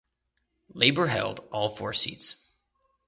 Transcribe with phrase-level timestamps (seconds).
[0.73, 2.49] Labour held all four seats.